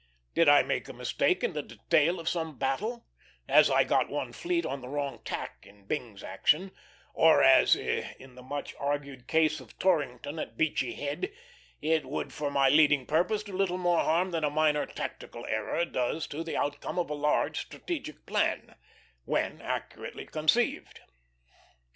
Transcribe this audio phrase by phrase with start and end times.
[0.33, 3.05] Did I make a mistake in the detail of some battle,
[3.47, 6.71] as I got one fleet on the wrong tack in Byng's action,
[7.13, 11.31] or as in the much argued case of Torrington at Beachy Head,
[11.83, 15.85] it would for my leading purpose do little more harm than a minor tactical error
[15.85, 18.73] does to the outcome of a large strategic plan,
[19.25, 21.01] when accurately conceived.